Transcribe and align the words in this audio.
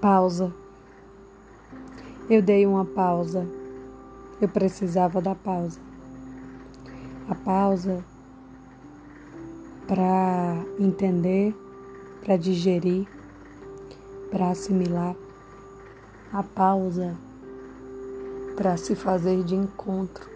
Pausa. 0.00 0.50
Eu 2.30 2.40
dei 2.40 2.64
uma 2.64 2.86
pausa. 2.86 3.46
Eu 4.40 4.48
precisava 4.48 5.20
da 5.20 5.34
pausa. 5.34 5.78
A 7.28 7.34
pausa 7.34 8.02
para 9.86 10.56
entender, 10.78 11.54
para 12.24 12.38
digerir, 12.38 13.06
para 14.30 14.48
assimilar. 14.48 15.14
A 16.32 16.42
pausa 16.42 17.14
para 18.56 18.78
se 18.78 18.94
fazer 18.94 19.44
de 19.44 19.54
encontro. 19.54 20.30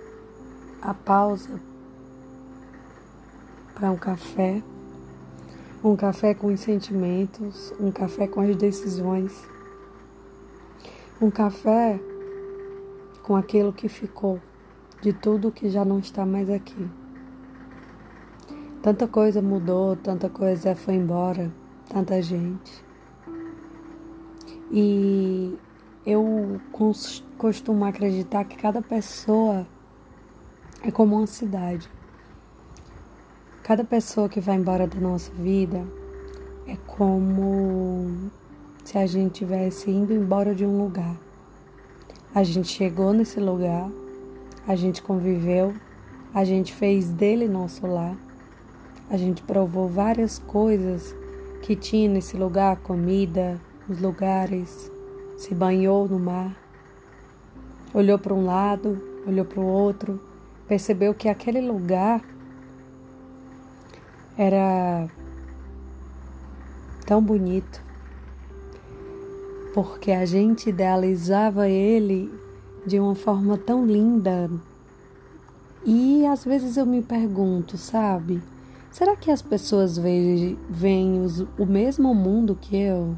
A 0.83 0.92
pausa 0.92 1.59
para 3.74 3.91
um 3.91 3.96
café. 3.96 4.62
Um 5.83 5.96
café 5.96 6.34
com 6.34 6.48
os 6.48 6.60
sentimentos, 6.60 7.73
um 7.80 7.91
café 7.91 8.27
com 8.27 8.41
as 8.41 8.56
decisões 8.56 9.53
um 11.20 11.30
café 11.30 12.00
com 13.22 13.36
aquilo 13.36 13.72
que 13.72 13.88
ficou, 13.88 14.41
de 15.00 15.12
tudo 15.12 15.52
que 15.52 15.68
já 15.70 15.84
não 15.84 15.98
está 15.98 16.27
mais 16.27 16.50
aqui. 16.50 16.88
Tanta 18.82 19.09
coisa 19.09 19.41
mudou, 19.41 19.96
tanta 19.96 20.28
coisa 20.28 20.74
foi 20.74 20.95
embora, 20.95 21.50
tanta 21.88 22.20
gente. 22.20 22.84
E 24.70 25.58
eu 26.05 26.60
costumo 27.38 27.84
acreditar 27.84 28.44
que 28.44 28.56
cada 28.56 28.83
pessoa 28.83 29.66
é 30.83 30.91
como 30.91 31.16
uma 31.16 31.27
cidade. 31.27 31.88
Cada 33.62 33.84
pessoa 33.84 34.28
que 34.28 34.41
vai 34.41 34.56
embora 34.56 34.86
da 34.86 35.00
nossa 35.00 35.33
vida 35.33 35.83
é 36.66 36.77
como 36.86 38.30
se 38.84 38.98
a 38.98 39.06
gente 39.06 39.32
tivesse 39.32 39.90
indo 39.90 40.12
embora 40.12 40.54
de 40.54 40.64
um 40.64 40.78
lugar. 40.78 41.16
A 42.34 42.42
gente 42.42 42.68
chegou 42.68 43.12
nesse 43.12 43.40
lugar, 43.40 43.90
a 44.66 44.77
gente 44.77 45.02
conviveu, 45.02 45.74
a 46.34 46.44
gente 46.44 46.74
fez 46.74 47.10
dele 47.10 47.48
nosso 47.48 47.86
lar, 47.86 48.16
a 49.08 49.16
gente 49.16 49.42
provou 49.42 49.88
várias 49.88 50.38
coisas 50.38 51.16
que 51.62 51.74
tinha 51.74 52.08
nesse 52.08 52.36
lugar 52.36 52.77
comida, 52.77 53.60
os 53.88 54.00
lugares, 54.00 54.90
se 55.36 55.55
banhou 55.55 56.08
no 56.08 56.18
mar, 56.18 56.55
olhou 57.92 58.18
para 58.18 58.34
um 58.34 58.44
lado, 58.44 59.00
olhou 59.27 59.44
para 59.44 59.60
o 59.60 59.66
outro, 59.66 60.20
percebeu 60.66 61.14
que 61.14 61.28
aquele 61.28 61.60
lugar 61.60 62.22
era 64.36 65.08
tão 67.06 67.22
bonito, 67.22 67.83
porque 69.75 70.12
a 70.12 70.25
gente 70.25 70.69
idealizava 70.70 71.69
ele 71.69 72.33
de 72.86 73.00
uma 73.00 73.17
forma 73.17 73.58
tão 73.58 73.84
linda. 73.84 74.48
E 75.84 76.25
às 76.27 76.44
vezes 76.44 76.77
eu 76.77 76.86
me 76.86 77.03
pergunto, 77.03 77.77
sabe? 77.77 78.41
Será 78.92 79.17
que 79.17 79.33
as 79.33 79.42
pessoas 79.42 79.98
veem, 79.98 80.56
veem 80.70 81.20
os, 81.20 81.41
o 81.58 81.67
mesmo 81.67 82.14
mundo 82.14 82.56
que 82.58 82.77
eu? 82.77 83.17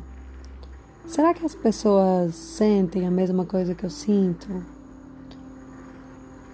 Será 1.07 1.35
que 1.35 1.45
as 1.45 1.55
pessoas 1.55 2.35
sentem 2.35 3.07
a 3.07 3.11
mesma 3.11 3.45
coisa 3.45 3.75
que 3.75 3.85
eu 3.85 3.91
sinto? 3.91 4.65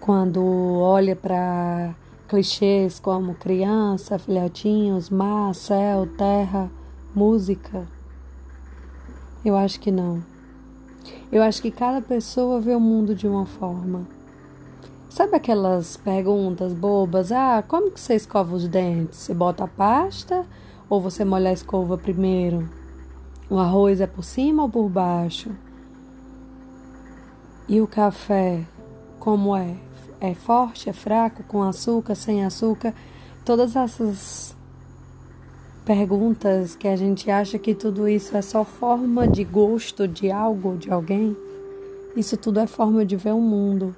Quando 0.00 0.44
olha 0.44 1.14
para 1.14 1.94
clichês 2.26 2.98
como 2.98 3.34
criança, 3.36 4.18
filhotinhos, 4.18 5.08
mar, 5.10 5.54
céu, 5.54 6.08
terra, 6.18 6.68
música. 7.14 7.86
Eu 9.44 9.56
acho 9.56 9.80
que 9.80 9.90
não. 9.90 10.22
Eu 11.30 11.42
acho 11.42 11.60
que 11.60 11.70
cada 11.70 12.00
pessoa 12.00 12.60
vê 12.60 12.74
o 12.74 12.80
mundo 12.80 13.14
de 13.14 13.26
uma 13.26 13.44
forma. 13.44 14.06
Sabe 15.08 15.36
aquelas 15.36 15.96
perguntas 15.96 16.72
bobas? 16.72 17.32
Ah, 17.32 17.62
como 17.66 17.90
que 17.90 18.00
você 18.00 18.14
escova 18.14 18.54
os 18.54 18.68
dentes? 18.68 19.18
Você 19.18 19.34
bota 19.34 19.64
a 19.64 19.68
pasta 19.68 20.46
ou 20.88 21.00
você 21.00 21.24
molha 21.24 21.50
a 21.50 21.52
escova 21.52 21.98
primeiro? 21.98 22.70
O 23.50 23.58
arroz 23.58 24.00
é 24.00 24.06
por 24.06 24.22
cima 24.22 24.62
ou 24.62 24.68
por 24.68 24.88
baixo? 24.88 25.50
E 27.68 27.80
o 27.80 27.86
café, 27.86 28.64
como 29.18 29.56
é? 29.56 29.76
É 30.20 30.34
forte, 30.34 30.88
é 30.88 30.92
fraco, 30.92 31.42
com 31.42 31.62
açúcar, 31.62 32.14
sem 32.14 32.44
açúcar? 32.44 32.94
Todas 33.44 33.74
essas 33.74 34.56
perguntas 35.84 36.76
que 36.76 36.86
a 36.86 36.96
gente 36.96 37.30
acha 37.30 37.58
que 37.58 37.74
tudo 37.74 38.08
isso 38.08 38.36
é 38.36 38.42
só 38.42 38.64
forma 38.64 39.26
de 39.26 39.44
gosto 39.44 40.06
de 40.06 40.30
algo, 40.30 40.76
de 40.76 40.90
alguém. 40.90 41.36
Isso 42.16 42.36
tudo 42.36 42.60
é 42.60 42.66
forma 42.66 43.04
de 43.04 43.16
ver 43.16 43.32
o 43.32 43.40
mundo. 43.40 43.94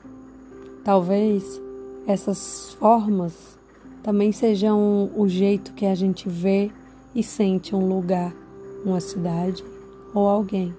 Talvez 0.83 1.61
essas 2.07 2.75
formas 2.79 3.59
também 4.03 4.33
sejam 4.33 5.11
o 5.15 5.29
jeito 5.29 5.73
que 5.73 5.87
a 5.87 5.95
gente 5.95 6.29
vê 6.29 6.71
e 7.15 7.23
sente 7.23 7.75
um 7.75 7.89
lugar, 7.89 8.35
uma 8.85 9.01
cidade 9.01 9.65
ou 10.15 10.29
alguém. 10.29 10.75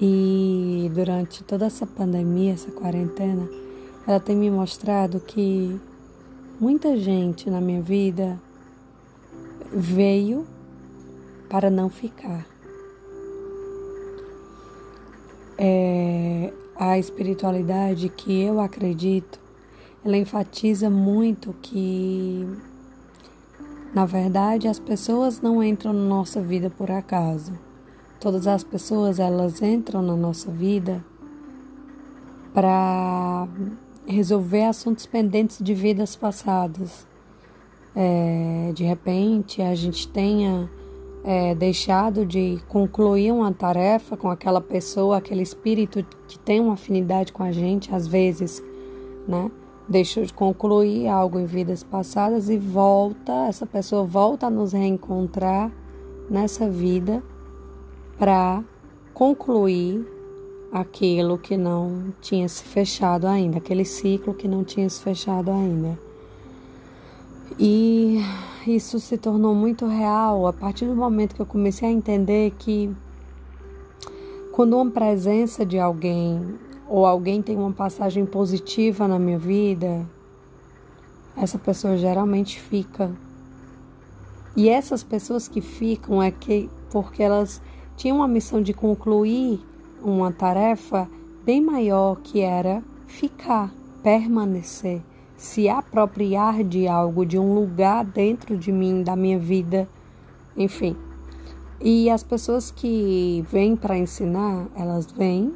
E 0.00 0.90
durante 0.94 1.42
toda 1.42 1.66
essa 1.66 1.86
pandemia, 1.86 2.52
essa 2.52 2.70
quarentena, 2.70 3.48
ela 4.06 4.20
tem 4.20 4.36
me 4.36 4.50
mostrado 4.50 5.20
que 5.20 5.80
Muita 6.58 6.96
gente 6.96 7.50
na 7.50 7.60
minha 7.60 7.82
vida 7.82 8.40
veio 9.70 10.46
para 11.50 11.68
não 11.68 11.90
ficar. 11.90 12.46
É, 15.58 16.50
a 16.74 16.98
espiritualidade 16.98 18.08
que 18.08 18.42
eu 18.42 18.58
acredito, 18.58 19.38
ela 20.02 20.16
enfatiza 20.16 20.88
muito 20.88 21.54
que, 21.60 22.48
na 23.94 24.06
verdade, 24.06 24.66
as 24.66 24.78
pessoas 24.78 25.42
não 25.42 25.62
entram 25.62 25.92
na 25.92 26.08
nossa 26.08 26.40
vida 26.40 26.70
por 26.70 26.90
acaso. 26.90 27.52
Todas 28.18 28.46
as 28.46 28.64
pessoas 28.64 29.20
elas 29.20 29.60
entram 29.60 30.00
na 30.00 30.16
nossa 30.16 30.50
vida 30.50 31.04
para 32.54 33.46
resolver 34.06 34.64
assuntos 34.64 35.06
pendentes 35.06 35.58
de 35.60 35.74
vidas 35.74 36.14
passadas. 36.16 37.06
É, 37.94 38.72
de 38.74 38.84
repente, 38.84 39.62
a 39.62 39.74
gente 39.74 40.06
tenha 40.08 40.70
é, 41.24 41.54
deixado 41.54 42.24
de 42.24 42.60
concluir 42.68 43.32
uma 43.32 43.52
tarefa 43.52 44.16
com 44.16 44.30
aquela 44.30 44.60
pessoa, 44.60 45.16
aquele 45.16 45.42
espírito 45.42 46.04
que 46.28 46.38
tem 46.38 46.60
uma 46.60 46.74
afinidade 46.74 47.32
com 47.32 47.42
a 47.42 47.50
gente, 47.50 47.94
às 47.94 48.06
vezes, 48.06 48.62
né? 49.26 49.50
Deixou 49.88 50.24
de 50.24 50.32
concluir 50.32 51.08
algo 51.08 51.38
em 51.38 51.46
vidas 51.46 51.82
passadas 51.82 52.48
e 52.48 52.58
volta, 52.58 53.32
essa 53.48 53.66
pessoa 53.66 54.04
volta 54.04 54.46
a 54.46 54.50
nos 54.50 54.72
reencontrar 54.72 55.72
nessa 56.28 56.68
vida 56.68 57.22
para 58.18 58.62
concluir 59.14 60.06
aquilo 60.72 61.38
que 61.38 61.56
não 61.56 62.12
tinha 62.20 62.48
se 62.48 62.62
fechado 62.62 63.26
ainda, 63.26 63.58
aquele 63.58 63.84
ciclo 63.84 64.34
que 64.34 64.48
não 64.48 64.64
tinha 64.64 64.88
se 64.88 65.02
fechado 65.02 65.50
ainda. 65.50 65.98
E 67.58 68.20
isso 68.66 69.00
se 69.00 69.16
tornou 69.16 69.54
muito 69.54 69.86
real 69.86 70.46
a 70.46 70.52
partir 70.52 70.86
do 70.86 70.94
momento 70.94 71.34
que 71.34 71.40
eu 71.40 71.46
comecei 71.46 71.88
a 71.88 71.92
entender 71.92 72.52
que 72.58 72.94
quando 74.52 74.76
uma 74.76 74.90
presença 74.90 75.64
de 75.64 75.78
alguém 75.78 76.58
ou 76.88 77.06
alguém 77.06 77.42
tem 77.42 77.56
uma 77.56 77.72
passagem 77.72 78.24
positiva 78.26 79.08
na 79.08 79.18
minha 79.18 79.38
vida, 79.38 80.06
essa 81.36 81.58
pessoa 81.58 81.96
geralmente 81.96 82.60
fica. 82.60 83.10
E 84.56 84.68
essas 84.68 85.02
pessoas 85.02 85.48
que 85.48 85.60
ficam 85.60 86.22
é 86.22 86.30
que 86.30 86.70
porque 86.90 87.22
elas 87.22 87.60
tinham 87.96 88.22
a 88.22 88.28
missão 88.28 88.62
de 88.62 88.72
concluir 88.72 89.60
uma 90.10 90.30
tarefa 90.30 91.08
bem 91.44 91.60
maior 91.60 92.16
que 92.22 92.40
era 92.40 92.80
ficar, 93.08 93.72
permanecer, 94.04 95.02
se 95.36 95.68
apropriar 95.68 96.62
de 96.62 96.86
algo, 96.86 97.26
de 97.26 97.36
um 97.36 97.54
lugar 97.54 98.04
dentro 98.04 98.56
de 98.56 98.70
mim, 98.70 99.02
da 99.02 99.16
minha 99.16 99.38
vida, 99.38 99.88
enfim. 100.56 100.96
E 101.80 102.08
as 102.08 102.22
pessoas 102.22 102.70
que 102.70 103.44
vêm 103.50 103.74
para 103.74 103.98
ensinar, 103.98 104.68
elas 104.76 105.10
vêm, 105.10 105.52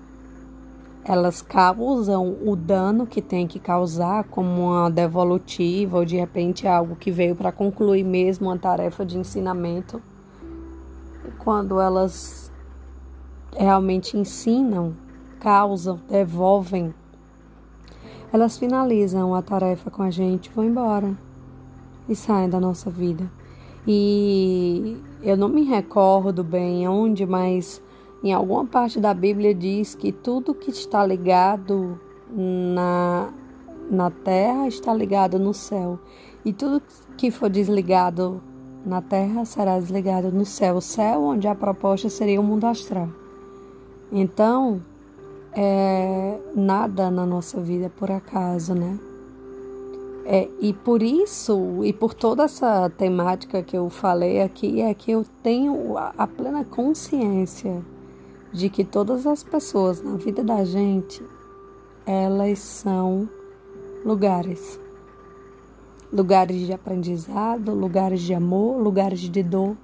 elas 1.05 1.41
causam 1.41 2.37
o 2.45 2.57
dano 2.57 3.07
que 3.07 3.23
tem 3.23 3.47
que 3.47 3.61
causar, 3.61 4.25
como 4.25 4.67
uma 4.67 4.91
devolutiva 4.91 5.99
ou 5.99 6.05
de 6.05 6.17
repente 6.17 6.67
algo 6.67 6.97
que 6.97 7.11
veio 7.11 7.37
para 7.37 7.53
concluir 7.53 8.05
mesmo 8.05 8.49
uma 8.49 8.59
tarefa 8.59 9.07
de 9.07 9.17
ensinamento. 9.17 10.03
Quando 11.39 11.81
elas 11.81 12.50
realmente 13.57 14.17
ensinam, 14.17 14.97
causam, 15.39 16.01
devolvem, 16.09 16.95
elas 18.33 18.57
finalizam 18.57 19.35
a 19.35 19.43
tarefa 19.43 19.91
com 19.91 20.03
a 20.03 20.11
gente, 20.11 20.51
vão 20.51 20.65
embora 20.65 21.17
e 22.09 22.15
saem 22.15 22.49
da 22.49 22.61
nossa 22.61 22.89
vida. 22.89 23.31
E 23.87 24.97
eu 25.23 25.37
não 25.37 25.49
me 25.49 25.65
recordo 25.65 26.45
bem 26.45 26.87
onde, 26.87 27.27
mas 27.27 27.83
em 28.23 28.33
alguma 28.33 28.65
parte 28.65 29.01
da 29.01 29.13
Bíblia 29.13 29.55
diz 29.55 29.95
que 29.95 30.13
tudo 30.13 30.55
que 30.55 30.71
está 30.71 31.05
ligado 31.05 31.99
na, 32.33 33.33
na 33.91 34.11
terra 34.11 34.69
está 34.69 34.95
ligado 34.95 35.39
no 35.39 35.53
céu. 35.53 35.99
E 36.45 36.53
tudo 36.53 36.83
que 37.17 37.31
for 37.31 37.51
desligado 37.51 38.41
na 38.87 39.03
terra 39.03 39.45
será 39.45 39.79
desligado 39.79 40.31
no 40.31 40.45
céu. 40.45 40.77
O 40.77 40.81
céu, 40.81 41.23
onde 41.23 41.49
a 41.49 41.55
proposta 41.55 42.09
seria 42.09 42.41
o 42.41 42.45
mundo 42.45 42.67
astral. 42.67 43.09
Então, 44.13 44.83
é, 45.53 46.39
nada 46.55 47.11
na 47.11 47.25
nossa 47.25 47.61
vida 47.61 47.87
é 47.87 47.89
por 47.89 48.11
acaso, 48.11 48.75
né? 48.75 48.99
É, 50.25 50.49
e 50.61 50.73
por 50.73 51.03
isso, 51.03 51.85
e 51.85 51.93
por 51.93 52.15
toda 52.15 52.45
essa 52.45 52.89
temática 52.91 53.63
que 53.63 53.77
eu 53.77 53.89
falei 53.89 54.43
aqui, 54.43 54.81
é 54.81 54.93
que 54.95 55.11
eu 55.11 55.25
tenho 55.43 55.97
a, 55.97 56.13
a 56.17 56.27
plena 56.27 56.65
consciência 56.65 57.85
de 58.53 58.69
que 58.69 58.85
todas 58.85 59.27
as 59.27 59.43
pessoas 59.43 60.03
na 60.03 60.17
vida 60.17 60.43
da 60.43 60.65
gente, 60.65 61.23
elas 62.05 62.59
são 62.59 63.29
lugares. 64.05 64.81
Lugares 66.13 66.67
de 66.67 66.73
aprendizado, 66.73 67.73
lugares 67.73 68.21
de 68.21 68.35
amor, 68.35 68.81
lugares 68.81 69.21
de 69.21 69.43
dor, 69.43 69.77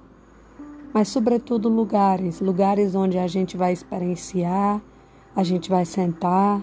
mas 0.97 1.09
sobretudo 1.09 1.69
lugares, 1.69 2.41
lugares 2.41 2.95
onde 2.95 3.19
a 3.19 3.27
gente 3.27 3.55
vai 3.55 3.71
experienciar, 3.71 4.81
a 5.35 5.43
gente 5.43 5.69
vai 5.69 5.85
sentar, 5.85 6.59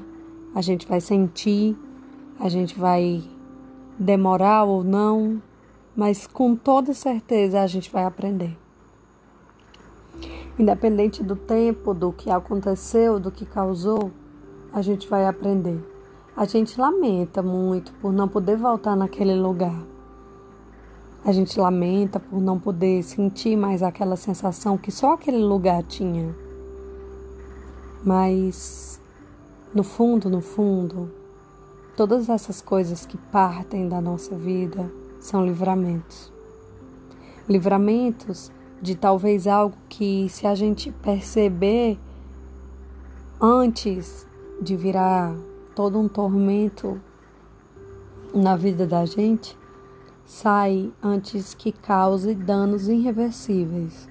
a 0.53 0.61
gente 0.61 0.89
vai 0.89 1.01
sentir, 1.01 1.77
a 2.41 2.49
gente 2.49 2.77
vai 2.77 3.23
demorar 3.97 4.65
ou 4.65 4.83
não, 4.83 5.41
mas 5.95 6.27
com 6.27 6.57
toda 6.57 6.93
certeza 6.93 7.61
a 7.61 7.67
gente 7.69 7.89
vai 7.93 8.03
aprender. 8.03 8.59
Independente 10.59 11.23
do 11.23 11.37
tempo, 11.37 11.95
do 11.95 12.11
que 12.11 12.29
aconteceu, 12.29 13.21
do 13.21 13.31
que 13.31 13.47
causou, 13.47 14.11
a 14.73 14.83
gente 14.83 15.09
vai 15.09 15.29
aprender. 15.29 15.79
A 16.37 16.45
gente 16.45 16.81
lamenta 16.81 17.41
muito 17.41 17.95
por 18.03 18.13
não 18.13 18.27
poder 18.27 18.57
voltar 18.57 18.97
naquele 18.97 19.37
lugar. 19.37 19.94
A 21.25 21.33
gente 21.33 21.59
lamenta 21.59 22.21
por 22.21 22.39
não 22.39 22.61
poder 22.61 23.03
sentir 23.03 23.57
mais 23.57 23.83
aquela 23.83 24.15
sensação 24.15 24.77
que 24.77 24.91
só 24.91 25.15
aquele 25.15 25.39
lugar 25.39 25.83
tinha. 25.83 26.37
Mas 28.05 29.01
no 29.75 29.83
fundo, 29.83 30.29
no 30.29 30.43
fundo, 30.43 31.11
todas 31.97 32.29
essas 32.29 32.61
coisas 32.61 33.07
que 33.07 33.17
partem 33.17 33.89
da 33.89 34.03
nossa 34.03 34.37
vida 34.37 34.93
são 35.19 35.45
livramentos. 35.47 36.31
Livramentos 37.49 38.53
de 38.83 38.95
talvez 38.95 39.47
algo 39.47 39.77
que, 39.89 40.29
se 40.29 40.47
a 40.47 40.55
gente 40.55 40.93
perceber 40.93 41.99
antes 43.41 44.29
de 44.61 44.77
virar 44.77 45.35
todo 45.75 45.99
um 45.99 46.07
tormento 46.07 47.01
na 48.35 48.57
vida 48.57 48.87
da 48.87 49.07
gente, 49.07 49.57
sai 50.25 50.93
antes 51.03 51.55
que 51.55 51.73
cause 51.73 52.35
danos 52.35 52.89
irreversíveis, 52.89 54.09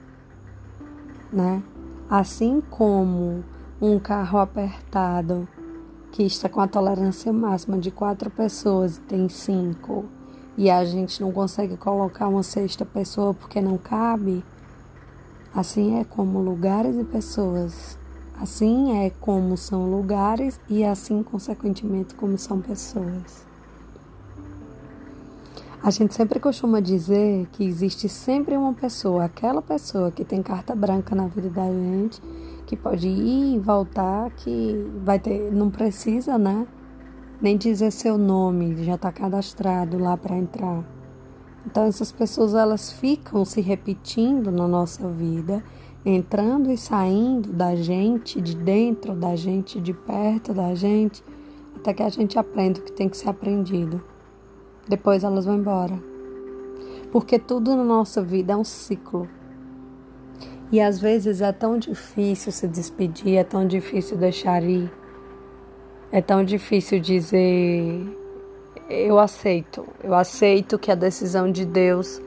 né? 1.31 1.63
Assim 2.09 2.61
como 2.69 3.43
um 3.81 3.99
carro 3.99 4.39
apertado 4.39 5.47
que 6.11 6.23
está 6.23 6.47
com 6.47 6.61
a 6.61 6.67
tolerância 6.67 7.33
máxima 7.33 7.77
de 7.77 7.89
quatro 7.89 8.29
pessoas 8.29 8.97
e 8.97 9.01
tem 9.01 9.27
cinco 9.27 10.05
e 10.55 10.69
a 10.69 10.85
gente 10.85 11.19
não 11.21 11.31
consegue 11.31 11.75
colocar 11.75 12.27
uma 12.27 12.43
sexta 12.43 12.85
pessoa 12.85 13.33
porque 13.33 13.59
não 13.59 13.77
cabe, 13.77 14.45
assim 15.53 15.99
é 15.99 16.03
como 16.03 16.39
lugares 16.39 16.95
e 16.95 17.03
pessoas. 17.03 17.97
Assim 18.39 19.05
é 19.05 19.09
como 19.09 19.55
são 19.55 19.89
lugares 19.89 20.59
e 20.67 20.83
assim, 20.83 21.23
consequentemente, 21.23 22.15
como 22.15 22.37
são 22.37 22.59
pessoas. 22.59 23.45
A 25.83 25.89
gente 25.89 26.13
sempre 26.13 26.39
costuma 26.39 26.79
dizer 26.79 27.45
que 27.51 27.61
existe 27.61 28.07
sempre 28.07 28.55
uma 28.55 28.71
pessoa, 28.71 29.25
aquela 29.25 29.61
pessoa 29.61 30.09
que 30.11 30.23
tem 30.23 30.41
carta 30.41 30.73
branca 30.73 31.13
na 31.13 31.27
vida 31.27 31.49
da 31.49 31.65
gente 31.65 32.21
que 32.65 32.77
pode 32.77 33.09
ir 33.09 33.55
e 33.55 33.59
voltar, 33.59 34.31
que 34.31 34.89
vai 35.03 35.19
ter, 35.19 35.51
não 35.51 35.69
precisa, 35.69 36.37
né? 36.37 36.65
Nem 37.41 37.57
dizer 37.57 37.91
seu 37.91 38.17
nome, 38.17 38.81
já 38.85 38.95
está 38.95 39.11
cadastrado 39.11 39.97
lá 39.97 40.15
para 40.15 40.37
entrar. 40.37 40.85
Então 41.65 41.83
essas 41.83 42.13
pessoas 42.13 42.53
elas 42.53 42.93
ficam 42.93 43.43
se 43.43 43.59
repetindo 43.59 44.53
na 44.53 44.65
nossa 44.65 45.05
vida, 45.09 45.61
entrando 46.05 46.71
e 46.71 46.77
saindo 46.77 47.51
da 47.51 47.75
gente, 47.75 48.39
de 48.39 48.55
dentro 48.55 49.13
da 49.13 49.35
gente, 49.35 49.81
de 49.81 49.91
perto 49.91 50.53
da 50.53 50.73
gente, 50.73 51.21
até 51.75 51.93
que 51.93 52.03
a 52.03 52.09
gente 52.09 52.39
aprenda 52.39 52.79
o 52.79 52.83
que 52.83 52.93
tem 52.93 53.09
que 53.09 53.17
ser 53.17 53.27
aprendido. 53.27 54.12
Depois 54.87 55.23
elas 55.23 55.45
vão 55.45 55.55
embora. 55.55 55.97
Porque 57.11 57.37
tudo 57.39 57.75
na 57.75 57.83
nossa 57.83 58.21
vida 58.21 58.53
é 58.53 58.55
um 58.55 58.63
ciclo. 58.63 59.27
E 60.71 60.81
às 60.81 60.99
vezes 60.99 61.41
é 61.41 61.51
tão 61.51 61.77
difícil 61.77 62.51
se 62.51 62.67
despedir, 62.67 63.37
é 63.37 63.43
tão 63.43 63.67
difícil 63.67 64.17
deixar 64.17 64.63
ir, 64.63 64.91
é 66.11 66.19
tão 66.21 66.43
difícil 66.43 66.99
dizer: 66.99 68.17
eu 68.89 69.19
aceito, 69.19 69.85
eu 70.03 70.13
aceito 70.13 70.79
que 70.79 70.91
a 70.91 70.95
decisão 70.95 71.51
de 71.51 71.65
Deus 71.65 72.19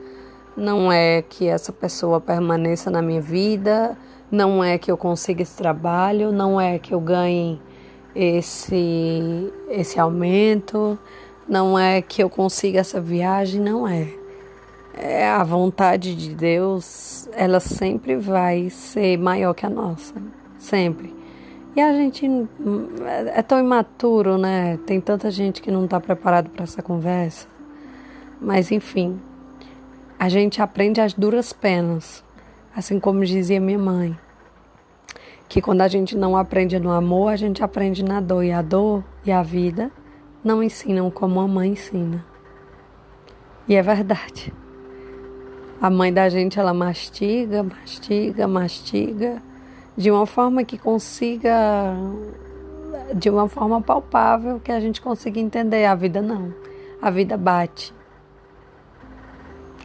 não 0.55 0.91
é 0.91 1.21
que 1.21 1.47
essa 1.47 1.71
pessoa 1.71 2.19
permaneça 2.19 2.89
na 2.89 3.01
minha 3.01 3.21
vida, 3.21 3.97
não 4.31 4.63
é 4.63 4.77
que 4.77 4.91
eu 4.91 4.97
consiga 4.97 5.43
esse 5.43 5.55
trabalho, 5.55 6.31
não 6.31 6.59
é 6.59 6.79
que 6.79 6.93
eu 6.93 6.99
ganhe 6.99 7.61
esse, 8.15 9.53
esse 9.69 9.99
aumento, 9.99 10.97
não 11.47 11.77
é 11.77 12.01
que 12.01 12.21
eu 12.21 12.29
consiga 12.29 12.79
essa 12.79 12.99
viagem, 12.99 13.61
não 13.61 13.87
é 13.87 14.07
é, 14.97 15.27
a 15.29 15.43
vontade 15.43 16.15
de 16.15 16.33
Deus, 16.33 17.29
ela 17.33 17.59
sempre 17.59 18.15
vai 18.15 18.69
ser 18.69 19.17
maior 19.17 19.53
que 19.53 19.65
a 19.65 19.69
nossa, 19.69 20.15
sempre. 20.57 21.15
E 21.75 21.81
a 21.81 21.93
gente 21.93 22.25
é 23.35 23.41
tão 23.43 23.59
imaturo, 23.59 24.37
né? 24.37 24.79
Tem 24.87 24.99
tanta 24.99 25.29
gente 25.29 25.61
que 25.61 25.69
não 25.69 25.85
está 25.85 25.99
preparado 25.99 26.49
para 26.49 26.63
essa 26.63 26.81
conversa. 26.81 27.47
Mas 28.41 28.71
enfim, 28.71 29.19
a 30.17 30.27
gente 30.27 30.59
aprende 30.59 30.99
as 30.99 31.13
duras 31.13 31.53
penas, 31.53 32.23
assim 32.75 32.99
como 32.99 33.23
dizia 33.23 33.59
minha 33.59 33.77
mãe, 33.77 34.17
que 35.47 35.61
quando 35.61 35.81
a 35.81 35.87
gente 35.87 36.17
não 36.17 36.35
aprende 36.35 36.79
no 36.79 36.89
amor, 36.89 37.29
a 37.29 37.35
gente 37.35 37.63
aprende 37.63 38.03
na 38.03 38.19
dor 38.19 38.43
e 38.43 38.51
a 38.51 38.63
dor 38.63 39.03
e 39.23 39.31
a 39.31 39.43
vida 39.43 39.91
não 40.47 40.63
ensinam 40.63 41.11
como 41.11 41.41
a 41.41 41.47
mãe 41.47 41.71
ensina. 41.71 42.25
E 43.67 43.75
é 43.75 43.81
verdade. 43.81 44.53
A 45.81 45.89
mãe 45.89 46.11
da 46.11 46.29
gente 46.29 46.57
ela 46.57 46.73
mastiga, 46.73 47.61
mastiga, 47.61 48.47
mastiga 48.47 49.43
de 49.95 50.09
uma 50.09 50.25
forma 50.25 50.63
que 50.63 50.77
consiga 50.77 51.93
de 53.13 53.29
uma 53.29 53.47
forma 53.49 53.81
palpável 53.81 54.59
que 54.59 54.71
a 54.71 54.79
gente 54.79 55.01
consiga 55.01 55.37
entender. 55.39 55.85
A 55.85 55.93
vida 55.93 56.21
não. 56.21 56.53
A 57.01 57.11
vida 57.11 57.35
bate. 57.35 57.93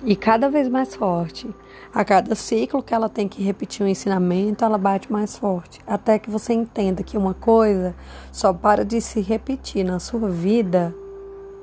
E 0.05 0.17
cada 0.17 0.51
vez 0.51 0.69
mais 0.69 0.97
forte. 0.97 1.49
A 1.95 2.05
cada 2.05 2.35
ciclo 2.35 2.83
que 2.83 2.93
ela 2.93 3.09
tem 3.09 3.29
que 3.29 3.43
repetir 3.43 3.87
um 3.87 3.89
ensinamento, 3.89 4.65
ela 4.65 4.77
bate 4.77 5.13
mais 5.13 5.37
forte. 5.37 5.81
Até 5.87 6.19
que 6.19 6.29
você 6.29 6.53
entenda 6.53 7.03
que 7.05 7.17
uma 7.17 7.35
coisa 7.35 7.95
só 8.33 8.53
para 8.53 8.85
de 8.85 9.01
se 9.01 9.21
repetir 9.21 9.85
na 9.85 10.01
sua 10.01 10.29
vida 10.29 10.95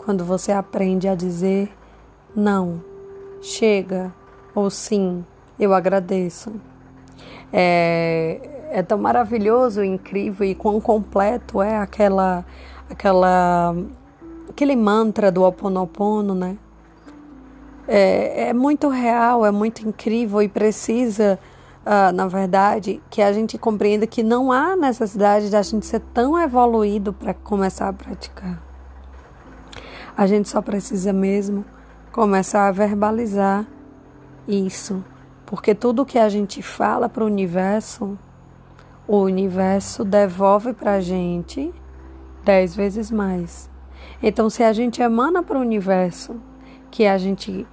quando 0.05 0.24
você 0.24 0.53
aprende 0.53 1.08
a 1.08 1.15
dizer 1.15 1.69
não. 2.34 2.81
Chega, 3.41 4.13
ou 4.55 4.69
sim, 4.69 5.25
eu 5.60 5.74
agradeço. 5.74 6.53
É, 7.51 8.67
é 8.72 8.81
tão 8.84 8.98
maravilhoso, 8.98 9.84
incrível 9.84 10.48
e 10.48 10.55
quão 10.55 10.79
completo 10.79 11.62
é 11.62 11.77
aquela, 11.77 12.46
aquela, 12.89 13.75
aquele 14.50 14.75
mantra 14.75 15.29
do 15.29 15.41
Ho 15.41 15.48
Oponopono, 15.48 16.34
né? 16.34 16.58
É, 17.91 18.50
é 18.50 18.53
muito 18.53 18.88
real, 18.88 19.43
é 19.43 19.50
muito 19.50 19.88
incrível 19.88 20.43
e 20.43 20.48
precisa, 20.48 21.39
uh, 21.84 22.13
na 22.13 22.27
verdade, 22.27 23.01
que 23.10 23.19
a 23.19 23.34
gente 23.34 23.58
compreenda 23.58 24.05
que 24.05 24.22
não 24.22 24.51
há 24.51 24.75
necessidade 24.75 25.50
de 25.50 25.55
a 25.55 25.62
gente 25.63 25.88
ser 25.88 26.00
tão 26.13 26.39
evoluído 26.39 27.12
para 27.12 27.34
começar 27.34 27.88
a 27.88 27.93
praticar. 27.93 28.62
A 30.15 30.27
gente 30.27 30.48
só 30.50 30.62
precisa 30.62 31.12
mesmo 31.12 31.65
começar 32.12 32.67
a 32.67 32.72
verbalizar 32.72 33.65
isso, 34.48 35.03
porque 35.43 35.74
tudo 35.74 36.05
que 36.05 36.19
a 36.19 36.29
gente 36.29 36.62
fala 36.62 37.10
para 37.10 37.24
o 37.24 37.25
universo, 37.25 38.19
o 39.08 39.17
universo 39.17 40.05
devolve 40.05 40.74
para 40.74 40.93
a 40.93 41.01
gente 41.01 41.74
dez 42.46 42.75
vezes 42.75 43.10
mais. 43.10 43.67
Então, 44.22 44.48
se 44.48 44.62
a 44.62 44.72
gente 44.74 45.01
emana 45.01 45.41
para 45.41 45.58
o 45.58 45.62
universo 45.62 46.39
que 46.91 47.08
a 47.08 47.17
gente 47.17 47.65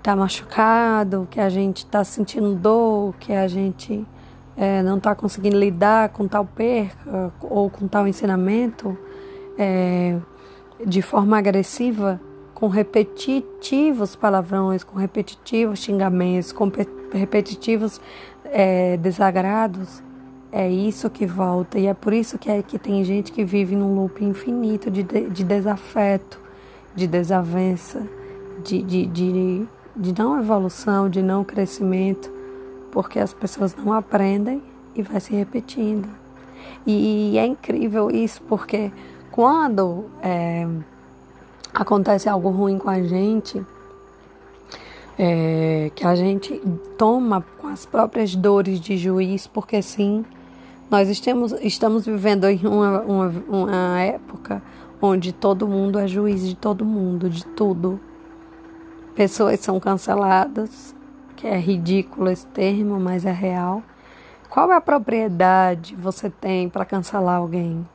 está 0.00 0.16
machucado, 0.16 1.28
que 1.30 1.38
a 1.38 1.50
gente 1.50 1.78
está 1.78 2.02
sentindo 2.02 2.54
dor, 2.54 3.14
que 3.20 3.32
a 3.34 3.46
gente 3.46 4.04
é, 4.56 4.82
não 4.82 4.96
está 4.96 5.14
conseguindo 5.14 5.58
lidar 5.58 6.08
com 6.08 6.26
tal 6.26 6.44
perca 6.44 7.32
ou 7.40 7.68
com 7.68 7.86
tal 7.86 8.08
ensinamento 8.08 8.96
é, 9.58 10.16
de 10.86 11.02
forma 11.02 11.36
agressiva, 11.36 12.18
com 12.54 12.68
repetitivos 12.68 14.16
palavrões, 14.16 14.82
com 14.82 14.98
repetitivos 14.98 15.80
xingamentos, 15.80 16.50
com 16.50 16.70
repetitivos 17.12 18.00
é, 18.44 18.96
desagrados, 18.96 20.02
é 20.50 20.68
isso 20.68 21.10
que 21.10 21.26
volta. 21.26 21.78
E 21.78 21.86
é 21.86 21.94
por 21.94 22.12
isso 22.12 22.38
que, 22.38 22.50
é, 22.50 22.62
que 22.62 22.78
tem 22.78 23.04
gente 23.04 23.32
que 23.32 23.44
vive 23.44 23.76
num 23.76 23.94
loop 23.94 24.24
infinito 24.24 24.90
de, 24.90 25.02
de 25.02 25.44
desafeto, 25.44 26.40
de 26.94 27.06
desavença, 27.06 28.06
de, 28.64 28.82
de, 28.82 29.06
de, 29.06 29.66
de 30.00 30.18
não 30.18 30.40
evolução, 30.40 31.08
de 31.08 31.22
não 31.22 31.44
crescimento 31.44 32.40
porque 32.90 33.18
as 33.18 33.32
pessoas 33.32 33.74
não 33.76 33.92
aprendem 33.92 34.62
e 34.94 35.02
vai 35.02 35.20
se 35.20 35.32
repetindo. 35.32 36.08
E 36.86 37.36
é 37.38 37.46
incrível 37.46 38.10
isso, 38.10 38.42
porque 38.42 38.92
quando 39.30 40.06
é, 40.22 40.66
acontece 41.72 42.28
algo 42.28 42.50
ruim 42.50 42.78
com 42.78 42.90
a 42.90 43.02
gente, 43.02 43.64
é, 45.18 45.90
que 45.94 46.06
a 46.06 46.14
gente 46.14 46.60
toma 46.96 47.44
com 47.58 47.68
as 47.68 47.84
próprias 47.84 48.34
dores 48.34 48.80
de 48.80 48.96
juiz, 48.96 49.46
porque 49.46 49.80
sim, 49.82 50.24
nós 50.90 51.08
estamos, 51.08 51.52
estamos 51.60 52.06
vivendo 52.06 52.46
em 52.46 52.66
uma, 52.66 53.00
uma, 53.02 53.34
uma 53.48 54.00
época 54.00 54.62
onde 55.00 55.32
todo 55.32 55.66
mundo 55.66 55.98
é 55.98 56.08
juiz 56.08 56.46
de 56.46 56.56
todo 56.56 56.84
mundo, 56.84 57.28
de 57.30 57.44
tudo. 57.46 58.00
Pessoas 59.14 59.60
são 59.60 59.78
canceladas, 59.80 60.94
que 61.36 61.46
é 61.46 61.58
ridículo 61.58 62.30
esse 62.30 62.46
termo, 62.46 62.98
mas 63.00 63.24
é 63.24 63.32
real. 63.32 63.82
Qual 64.48 64.70
é 64.72 64.76
a 64.76 64.80
propriedade 64.80 65.94
você 65.96 66.30
tem 66.30 66.68
para 66.68 66.84
cancelar 66.84 67.36
alguém? 67.36 67.86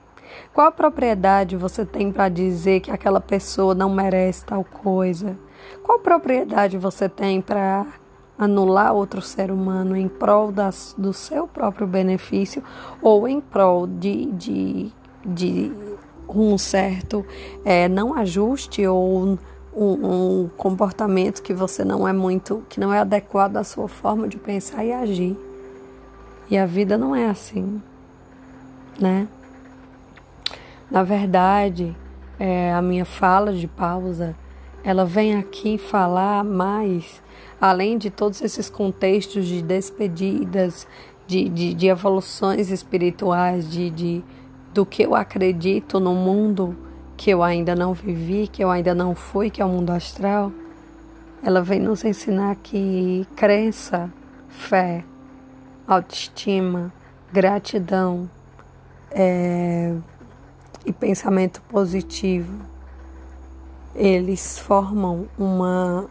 Qual 0.53 0.67
a 0.67 0.71
propriedade 0.71 1.55
você 1.55 1.85
tem 1.85 2.11
para 2.11 2.29
dizer 2.29 2.79
que 2.79 2.91
aquela 2.91 3.21
pessoa 3.21 3.75
não 3.75 3.89
merece 3.89 4.45
tal 4.45 4.63
coisa? 4.63 5.37
Qual 5.83 5.99
propriedade 5.99 6.77
você 6.77 7.07
tem 7.07 7.41
para 7.41 7.85
anular 8.37 8.93
outro 8.93 9.21
ser 9.21 9.51
humano 9.51 9.95
em 9.95 10.07
prol 10.07 10.51
das, 10.51 10.93
do 10.97 11.13
seu 11.13 11.47
próprio 11.47 11.87
benefício 11.87 12.63
ou 13.01 13.27
em 13.27 13.39
prol 13.39 13.87
de, 13.87 14.25
de, 14.27 14.91
de 15.25 15.71
um 16.27 16.57
certo 16.57 17.25
é, 17.63 17.87
não 17.87 18.13
ajuste 18.13 18.85
ou 18.85 19.37
um, 19.75 20.43
um 20.43 20.49
comportamento 20.55 21.41
que 21.41 21.53
você 21.53 21.83
não 21.83 22.07
é 22.07 22.13
muito, 22.13 22.63
que 22.69 22.79
não 22.79 22.93
é 22.93 22.99
adequado 22.99 23.57
à 23.57 23.63
sua 23.63 23.87
forma 23.87 24.27
de 24.27 24.37
pensar 24.37 24.85
e 24.85 24.93
agir. 24.93 25.37
E 26.49 26.57
a 26.57 26.65
vida 26.65 26.97
não 26.97 27.15
é 27.15 27.25
assim, 27.25 27.81
né? 28.99 29.27
Na 30.89 31.03
verdade, 31.03 31.95
é, 32.39 32.71
a 32.73 32.81
minha 32.81 33.05
fala 33.05 33.51
de 33.51 33.67
pausa, 33.67 34.35
ela 34.83 35.03
vem 35.03 35.35
aqui 35.35 35.77
falar 35.77 36.43
mais, 36.43 37.21
além 37.59 37.97
de 37.97 38.09
todos 38.09 38.41
esses 38.41 38.69
contextos 38.69 39.47
de 39.47 39.61
despedidas, 39.61 40.87
de, 41.27 41.49
de, 41.49 41.73
de 41.73 41.87
evoluções 41.87 42.69
espirituais, 42.69 43.69
de, 43.69 43.89
de, 43.89 44.23
do 44.73 44.85
que 44.85 45.03
eu 45.03 45.15
acredito 45.15 45.99
no 45.99 46.13
mundo 46.13 46.77
que 47.17 47.29
eu 47.29 47.41
ainda 47.41 47.75
não 47.75 47.93
vivi, 47.93 48.47
que 48.47 48.63
eu 48.63 48.69
ainda 48.69 48.93
não 48.93 49.15
fui, 49.15 49.49
que 49.49 49.61
é 49.61 49.65
o 49.65 49.69
mundo 49.69 49.91
astral, 49.91 50.51
ela 51.41 51.61
vem 51.61 51.79
nos 51.79 52.03
ensinar 52.03 52.55
que 52.57 53.25
crença, 53.35 54.11
fé, 54.49 55.03
autoestima, 55.87 56.91
gratidão 57.31 58.29
é, 59.11 59.95
e 60.85 60.91
pensamento 60.91 61.61
positivo, 61.63 62.53
eles 63.93 64.59
formam 64.59 65.27
uma, 65.37 66.09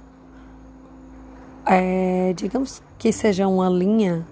é, 1.67 2.33
digamos 2.35 2.83
que 2.99 3.13
seja 3.13 3.47
uma 3.47 3.69
linha 3.69 4.27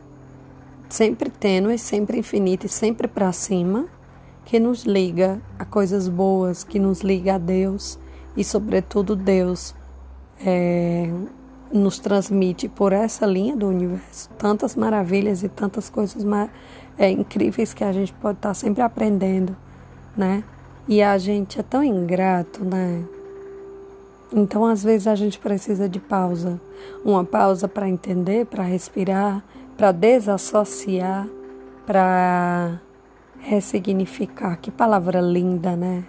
sempre 0.88 1.31
tênue, 1.31 1.79
sempre 1.79 2.19
infinita 2.19 2.67
e 2.67 2.69
sempre 2.69 3.09
para 3.09 3.31
cima 3.33 3.87
que 4.44 4.58
nos 4.58 4.84
liga 4.84 5.40
a 5.58 5.64
coisas 5.64 6.08
boas, 6.08 6.64
que 6.64 6.78
nos 6.78 7.00
liga 7.00 7.34
a 7.34 7.38
Deus 7.38 7.99
e, 8.37 8.44
sobretudo, 8.44 9.14
Deus 9.14 9.75
é, 10.44 11.11
nos 11.72 11.99
transmite 11.99 12.68
por 12.68 12.92
essa 12.92 13.25
linha 13.25 13.56
do 13.56 13.68
universo 13.68 14.28
tantas 14.38 14.76
maravilhas 14.76 15.42
e 15.42 15.49
tantas 15.49 15.88
coisas 15.88 16.25
é, 16.99 17.11
incríveis 17.11 17.72
que 17.72 17.84
a 17.84 17.92
gente 17.92 18.12
pode 18.12 18.38
estar 18.38 18.54
sempre 18.54 18.82
aprendendo, 18.82 19.56
né? 20.16 20.44
E 20.88 21.00
a 21.02 21.16
gente 21.16 21.61
é 21.61 21.62
tão 21.62 21.82
ingrato, 21.82 22.64
né? 22.64 23.04
Então, 24.34 24.64
às 24.64 24.82
vezes, 24.82 25.06
a 25.06 25.14
gente 25.14 25.38
precisa 25.38 25.88
de 25.88 26.00
pausa. 26.00 26.61
Uma 27.04 27.25
pausa 27.25 27.68
para 27.68 27.88
entender, 27.88 28.46
para 28.46 28.64
respirar, 28.64 29.44
para 29.76 29.92
desassociar, 29.92 31.28
para 31.87 32.80
ressignificar. 33.42 34.56
Que 34.61 34.70
palavra 34.70 35.20
linda, 35.20 35.76
né? 35.76 36.04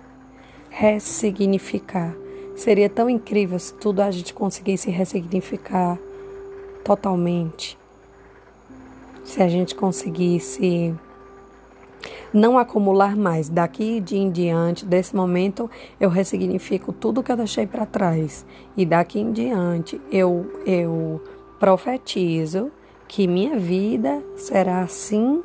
Ressignificar. 0.69 2.15
Seria 2.55 2.89
tão 2.89 3.09
incrível 3.09 3.57
se 3.57 3.73
tudo 3.73 4.01
a 4.01 4.11
gente 4.11 4.33
conseguisse 4.33 4.89
ressignificar 4.89 5.97
totalmente. 6.83 7.77
Se 9.23 9.41
a 9.41 9.47
gente 9.47 9.73
conseguisse 9.73 10.93
não 12.31 12.57
acumular 12.57 13.15
mais. 13.15 13.49
Daqui 13.49 13.99
de 13.99 14.17
em 14.17 14.29
diante, 14.29 14.85
desse 14.85 15.15
momento, 15.15 15.69
eu 15.99 16.09
ressignifico 16.09 16.91
tudo 16.93 17.23
que 17.23 17.31
eu 17.31 17.37
deixei 17.37 17.65
para 17.65 17.85
trás. 17.85 18.45
E 18.77 18.85
daqui 18.85 19.19
em 19.19 19.31
diante, 19.31 19.99
eu, 20.11 20.45
eu 20.65 21.21
profetizo 21.59 22.71
que 23.07 23.27
minha 23.27 23.57
vida 23.57 24.23
será 24.35 24.81
assim 24.81 25.41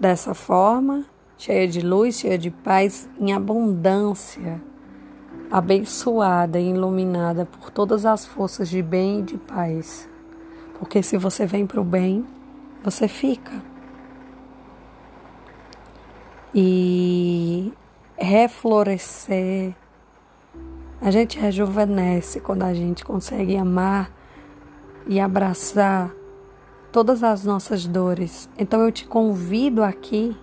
dessa 0.00 0.32
forma, 0.32 1.04
cheia 1.36 1.68
de 1.68 1.80
luz, 1.80 2.18
cheia 2.20 2.38
de 2.38 2.50
paz, 2.50 3.08
em 3.18 3.34
abundância, 3.34 4.60
abençoada 5.50 6.58
e 6.58 6.70
iluminada 6.70 7.44
por 7.44 7.70
todas 7.70 8.06
as 8.06 8.24
forças 8.24 8.70
de 8.70 8.82
bem 8.82 9.20
e 9.20 9.22
de 9.22 9.36
paz. 9.36 10.08
Porque 10.78 11.02
se 11.02 11.18
você 11.18 11.44
vem 11.44 11.66
para 11.66 11.80
o 11.80 11.84
bem, 11.84 12.24
você 12.82 13.06
fica. 13.06 13.62
E 16.54 17.72
reflorescer. 18.16 19.74
A 21.00 21.10
gente 21.10 21.38
rejuvenesce 21.38 22.40
quando 22.40 22.62
a 22.62 22.72
gente 22.72 23.04
consegue 23.04 23.56
amar 23.56 24.10
e 25.06 25.20
abraçar 25.20 26.10
todas 26.92 27.22
as 27.22 27.44
nossas 27.44 27.86
dores. 27.86 28.48
Então 28.58 28.80
eu 28.82 28.92
te 28.92 29.06
convido 29.06 29.82
aqui, 29.82 30.36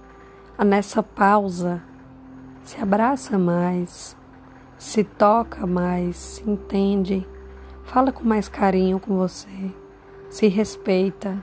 a 0.57 0.63
nessa 0.63 1.03
pausa, 1.03 1.81
se 2.63 2.81
abraça 2.81 3.37
mais, 3.37 4.15
se 4.77 5.03
toca 5.03 5.65
mais, 5.65 6.15
se 6.15 6.49
entende, 6.49 7.27
fala 7.83 8.11
com 8.11 8.23
mais 8.23 8.47
carinho 8.47 8.99
com 8.99 9.17
você, 9.17 9.71
se 10.29 10.47
respeita, 10.47 11.41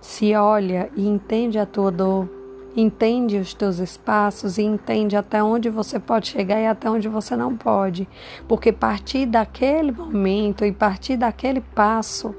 se 0.00 0.34
olha 0.34 0.90
e 0.94 1.06
entende 1.06 1.58
a 1.58 1.66
tua 1.66 1.90
dor, 1.90 2.28
entende 2.76 3.38
os 3.38 3.54
teus 3.54 3.78
espaços 3.78 4.58
e 4.58 4.62
entende 4.62 5.16
até 5.16 5.42
onde 5.42 5.70
você 5.70 5.98
pode 5.98 6.28
chegar 6.28 6.60
e 6.60 6.66
até 6.66 6.90
onde 6.90 7.08
você 7.08 7.34
não 7.34 7.56
pode, 7.56 8.06
porque 8.46 8.70
partir 8.70 9.26
daquele 9.26 9.92
momento 9.92 10.64
e 10.64 10.72
partir 10.72 11.16
daquele 11.16 11.60
passo 11.60 12.34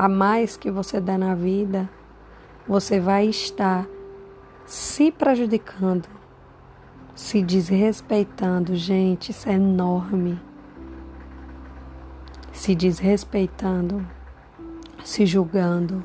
a 0.00 0.08
mais 0.08 0.56
que 0.56 0.70
você 0.70 0.98
der 0.98 1.18
na 1.18 1.34
vida, 1.34 1.86
você 2.66 2.98
vai 2.98 3.26
estar 3.26 3.86
se 4.64 5.12
prejudicando, 5.12 6.08
se 7.14 7.42
desrespeitando. 7.42 8.74
Gente, 8.74 9.30
isso 9.30 9.46
é 9.46 9.52
enorme. 9.52 10.40
Se 12.50 12.74
desrespeitando, 12.74 14.08
se 15.04 15.26
julgando, 15.26 16.02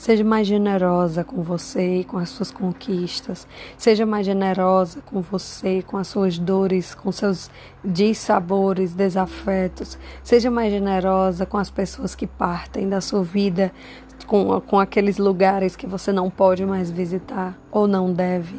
Seja 0.00 0.24
mais 0.24 0.46
generosa 0.46 1.22
com 1.22 1.42
você 1.42 1.98
e 1.98 2.04
com 2.04 2.16
as 2.16 2.30
suas 2.30 2.50
conquistas. 2.50 3.46
Seja 3.76 4.06
mais 4.06 4.24
generosa 4.24 5.02
com 5.02 5.20
você, 5.20 5.82
com 5.86 5.98
as 5.98 6.08
suas 6.08 6.38
dores, 6.38 6.94
com 6.94 7.12
seus 7.12 7.50
dissabores, 7.84 8.94
desafetos. 8.94 9.98
Seja 10.24 10.50
mais 10.50 10.72
generosa 10.72 11.44
com 11.44 11.58
as 11.58 11.68
pessoas 11.68 12.14
que 12.14 12.26
partem 12.26 12.88
da 12.88 13.02
sua 13.02 13.22
vida, 13.22 13.70
com, 14.26 14.58
com 14.62 14.80
aqueles 14.80 15.18
lugares 15.18 15.76
que 15.76 15.86
você 15.86 16.10
não 16.10 16.30
pode 16.30 16.64
mais 16.64 16.90
visitar 16.90 17.58
ou 17.70 17.86
não 17.86 18.10
deve. 18.10 18.58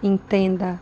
Entenda, 0.00 0.80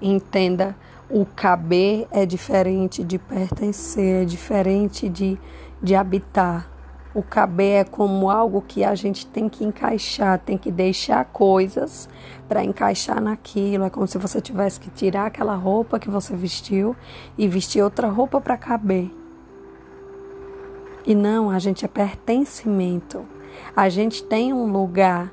entenda. 0.00 0.76
O 1.10 1.26
caber 1.26 2.06
é 2.12 2.24
diferente 2.24 3.02
de 3.02 3.18
pertencer, 3.18 4.22
é 4.22 4.24
diferente 4.24 5.08
de 5.08 5.36
de 5.84 5.94
habitar. 5.94 6.73
O 7.14 7.22
caber 7.22 7.82
é 7.82 7.84
como 7.84 8.28
algo 8.28 8.60
que 8.60 8.82
a 8.82 8.94
gente 8.96 9.24
tem 9.24 9.48
que 9.48 9.64
encaixar, 9.64 10.36
tem 10.40 10.58
que 10.58 10.72
deixar 10.72 11.24
coisas 11.26 12.08
para 12.48 12.64
encaixar 12.64 13.20
naquilo. 13.20 13.84
É 13.84 13.90
como 13.90 14.06
se 14.08 14.18
você 14.18 14.40
tivesse 14.40 14.80
que 14.80 14.90
tirar 14.90 15.26
aquela 15.26 15.54
roupa 15.54 16.00
que 16.00 16.10
você 16.10 16.34
vestiu 16.34 16.96
e 17.38 17.46
vestir 17.46 17.82
outra 17.82 18.08
roupa 18.08 18.40
para 18.40 18.56
caber. 18.56 19.12
E 21.06 21.14
não, 21.14 21.50
a 21.50 21.58
gente 21.60 21.84
é 21.84 21.88
pertencimento. 21.88 23.24
A 23.76 23.88
gente 23.88 24.24
tem 24.24 24.52
um 24.52 24.72
lugar, 24.72 25.32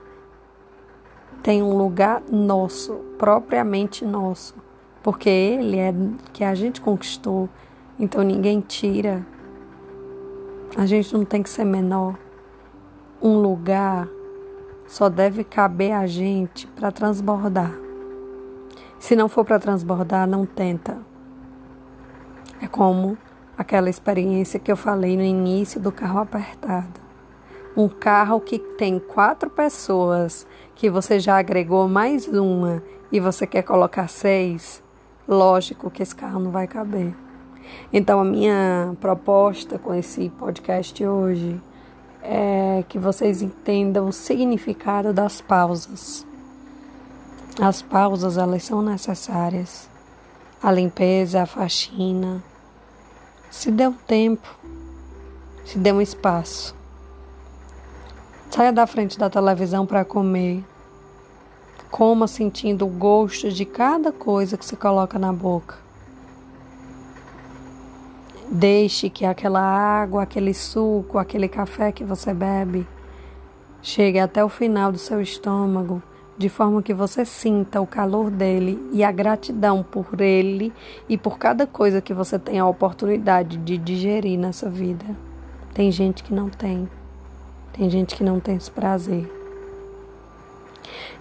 tem 1.42 1.64
um 1.64 1.76
lugar 1.76 2.22
nosso, 2.30 2.94
propriamente 3.18 4.06
nosso, 4.06 4.54
porque 5.02 5.30
ele 5.30 5.80
é 5.80 5.92
que 6.32 6.44
a 6.44 6.54
gente 6.54 6.80
conquistou. 6.80 7.50
Então 8.00 8.22
ninguém 8.22 8.60
tira. 8.60 9.26
A 10.78 10.86
gente 10.86 11.14
não 11.14 11.26
tem 11.26 11.44
que 11.44 11.50
ser 11.50 11.66
menor. 11.66 12.18
Um 13.22 13.38
lugar 13.38 14.08
só 14.88 15.10
deve 15.10 15.44
caber 15.44 15.92
a 15.92 16.08
gente 16.08 16.66
para 16.66 16.92
transbordar. 16.92 17.74
Se 18.98 19.14
não 19.14 19.28
for 19.28 19.44
para 19.44 19.60
transbordar, 19.60 20.26
não 20.26 20.46
tenta. 20.46 20.98
É 22.62 22.68
como 22.68 23.18
aquela 23.58 23.90
experiência 23.90 24.60
que 24.60 24.72
eu 24.72 24.78
falei 24.78 25.18
no 25.18 25.24
início 25.24 25.80
do 25.80 25.92
carro 25.92 26.20
apertado. 26.20 27.02
Um 27.76 27.90
carro 27.90 28.40
que 28.40 28.58
tem 28.58 28.98
quatro 28.98 29.50
pessoas, 29.50 30.48
que 30.74 30.90
você 30.90 31.20
já 31.20 31.38
agregou 31.38 31.88
mais 31.88 32.28
uma 32.28 32.82
e 33.12 33.20
você 33.20 33.46
quer 33.46 33.64
colocar 33.64 34.08
seis, 34.08 34.82
lógico 35.28 35.92
que 35.92 36.02
esse 36.02 36.16
carro 36.16 36.40
não 36.40 36.52
vai 36.52 36.66
caber. 36.66 37.14
Então, 37.92 38.20
a 38.20 38.24
minha 38.24 38.96
proposta 39.00 39.78
com 39.78 39.94
esse 39.94 40.30
podcast 40.30 41.06
hoje 41.06 41.60
é 42.24 42.84
que 42.88 43.00
vocês 43.00 43.42
entendam 43.42 44.08
o 44.08 44.14
significado 44.14 45.12
das 45.12 45.42
pausas. 45.42 46.26
As 47.60 47.82
pausas, 47.82 48.38
elas 48.38 48.64
são 48.64 48.82
necessárias. 48.82 49.90
A 50.64 50.72
limpeza, 50.72 51.42
a 51.42 51.46
faxina, 51.46 52.44
se 53.50 53.72
dê 53.72 53.88
um 53.88 53.94
tempo, 53.94 54.48
se 55.66 55.78
dê 55.78 55.92
um 55.92 56.00
espaço. 56.00 56.76
Saia 58.50 58.72
da 58.72 58.86
frente 58.86 59.18
da 59.18 59.30
televisão 59.30 59.86
para 59.86 60.06
comer. 60.06 60.64
Coma 61.90 62.28
sentindo 62.28 62.86
o 62.86 62.90
gosto 62.90 63.50
de 63.50 63.66
cada 63.66 64.12
coisa 64.12 64.58
que 64.58 64.66
se 64.66 64.78
coloca 64.78 65.20
na 65.20 65.34
boca. 65.34 65.76
Deixe 68.54 69.10
que 69.10 69.26
aquela 69.26 69.62
água, 69.62 70.24
aquele 70.24 70.54
suco, 70.54 71.18
aquele 71.18 71.48
café 71.48 71.90
que 71.90 72.04
você 72.04 72.34
bebe 72.34 72.86
chegue 73.82 74.20
até 74.20 74.44
o 74.44 74.50
final 74.50 74.92
do 74.92 74.98
seu 74.98 75.22
estômago 75.22 76.04
de 76.38 76.50
forma 76.50 76.84
que 76.84 76.94
você 76.94 77.24
sinta 77.24 77.80
o 77.80 77.88
calor 77.88 78.30
dele 78.30 78.78
e 78.92 79.06
a 79.06 79.12
gratidão 79.12 79.82
por 79.82 80.20
ele 80.20 80.74
e 81.08 81.18
por 81.18 81.38
cada 81.38 81.66
coisa 81.66 82.02
que 82.02 82.14
você 82.14 82.38
tem 82.38 82.60
a 82.60 82.68
oportunidade 82.68 83.56
de 83.58 83.78
digerir 83.78 84.38
nessa 84.38 84.70
vida. 84.70 85.06
Tem 85.74 85.90
gente 85.90 86.22
que 86.22 86.34
não 86.34 86.50
tem. 86.50 86.90
Tem 87.72 87.90
gente 87.90 88.16
que 88.16 88.24
não 88.24 88.40
tem 88.40 88.56
esse 88.58 88.70
prazer. 88.70 89.32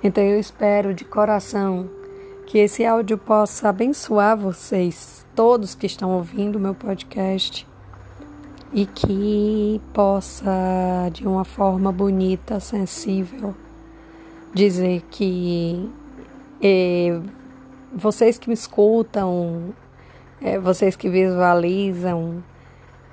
Então 0.03 0.25
eu 0.25 0.41
espero 0.41 0.93
de 0.93 1.05
coração 1.05 1.89
que 2.51 2.59
esse 2.59 2.85
áudio 2.85 3.17
possa 3.17 3.69
abençoar 3.69 4.37
vocês, 4.37 5.25
todos 5.37 5.77
que 5.77 5.87
estão 5.87 6.11
ouvindo 6.11 6.57
o 6.57 6.59
meu 6.59 6.75
podcast, 6.75 7.65
e 8.73 8.85
que 8.87 9.81
possa, 9.95 10.51
de 11.13 11.29
uma 11.29 11.45
forma 11.45 11.93
bonita, 11.93 12.59
sensível, 12.59 13.55
dizer 14.53 15.05
que 15.13 15.89
vocês 17.95 18.37
que 18.37 18.49
me 18.49 18.55
escutam, 18.55 19.73
é, 20.43 20.59
vocês 20.59 20.97
que 20.97 21.09
visualizam, 21.09 22.43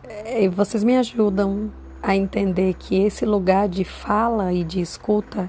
é, 0.04 0.50
vocês 0.50 0.84
me 0.84 0.98
ajudam 0.98 1.72
a 2.02 2.16
entender 2.16 2.74
que 2.74 3.04
esse 3.04 3.24
lugar 3.24 3.70
de 3.70 3.84
fala 3.84 4.52
e 4.52 4.64
de 4.64 4.82
escuta 4.82 5.48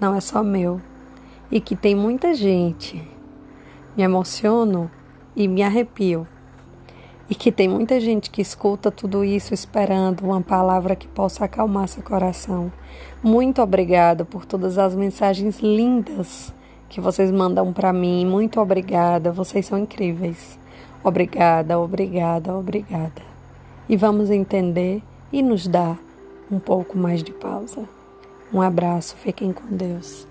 não 0.00 0.14
é 0.14 0.20
só 0.20 0.40
meu 0.40 0.80
e 1.50 1.60
que 1.60 1.74
tem 1.74 1.96
muita 1.96 2.32
gente. 2.32 3.13
Me 3.96 4.02
emociono 4.02 4.90
e 5.36 5.46
me 5.48 5.62
arrepio. 5.62 6.26
E 7.28 7.34
que 7.34 7.50
tem 7.50 7.68
muita 7.68 7.98
gente 8.00 8.30
que 8.30 8.42
escuta 8.42 8.90
tudo 8.90 9.24
isso 9.24 9.54
esperando 9.54 10.24
uma 10.24 10.40
palavra 10.40 10.94
que 10.94 11.08
possa 11.08 11.44
acalmar 11.44 11.88
seu 11.88 12.02
coração. 12.02 12.70
Muito 13.22 13.62
obrigada 13.62 14.24
por 14.24 14.44
todas 14.44 14.76
as 14.76 14.94
mensagens 14.94 15.58
lindas 15.60 16.52
que 16.88 17.00
vocês 17.00 17.30
mandam 17.30 17.72
para 17.72 17.92
mim. 17.92 18.26
Muito 18.26 18.60
obrigada, 18.60 19.32
vocês 19.32 19.66
são 19.66 19.78
incríveis. 19.78 20.58
Obrigada, 21.02 21.78
obrigada, 21.78 22.54
obrigada. 22.54 23.22
E 23.88 23.96
vamos 23.96 24.30
entender 24.30 25.02
e 25.32 25.42
nos 25.42 25.66
dar 25.66 25.98
um 26.50 26.58
pouco 26.58 26.96
mais 26.96 27.22
de 27.22 27.32
pausa. 27.32 27.88
Um 28.52 28.60
abraço, 28.60 29.16
fiquem 29.16 29.52
com 29.52 29.66
Deus. 29.74 30.26